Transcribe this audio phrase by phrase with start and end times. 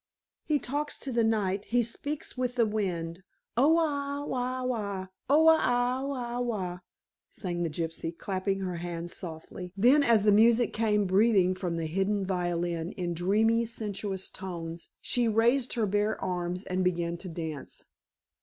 [0.45, 3.21] "He talks to the night he speaks with the wind.
[3.55, 4.73] Oh ah ah ah.
[4.73, 6.79] Ah oha oha oha ho,"
[7.29, 11.85] sang the gypsy, clapping her hands softly, then, as the music came breathing from the
[11.85, 17.85] hidden violin in dreamy sensuous tones, she raised her bare arms and began to dance.